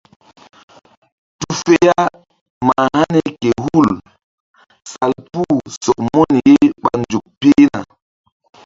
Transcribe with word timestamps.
Tu 1.39 1.47
fe 1.63 1.75
ya 1.87 1.99
ma 2.67 2.73
hani 2.93 3.21
ke 3.41 3.49
hul 3.63 3.89
salpu 4.91 5.43
sɔk 5.83 5.97
mun 6.13 6.31
ye 6.47 6.57
ɓa 6.81 6.91
nzuk 7.01 7.25
pihna. 7.39 7.79